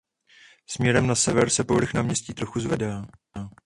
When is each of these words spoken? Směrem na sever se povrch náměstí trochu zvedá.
Směrem 0.67 1.07
na 1.07 1.15
sever 1.15 1.49
se 1.49 1.63
povrch 1.63 1.93
náměstí 1.93 2.33
trochu 2.33 2.59
zvedá. 2.59 3.05